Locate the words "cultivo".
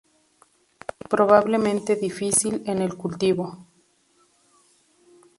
2.95-3.67